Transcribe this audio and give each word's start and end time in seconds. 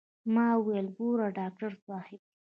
ما 0.33 0.47
وويل 0.57 0.87
ګوره 0.97 1.27
ډاکتر 1.37 1.71
صاحب. 1.85 2.21